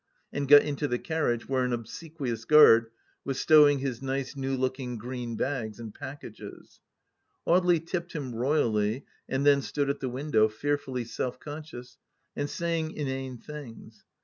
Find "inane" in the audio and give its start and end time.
12.95-13.37